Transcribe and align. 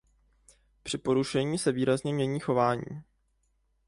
Při 0.83 0.97
porušení 0.97 1.57
se 1.57 1.71
výrazně 1.71 2.13
mění 2.13 2.39
chování. 2.39 3.03